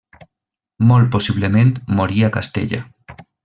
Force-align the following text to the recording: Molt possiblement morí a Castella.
Molt 0.93 1.11
possiblement 1.17 1.77
morí 2.01 2.25
a 2.29 2.33
Castella. 2.41 2.85